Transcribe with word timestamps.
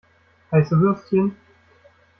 Heiße 0.51 0.79
Würstchen! 0.79 1.35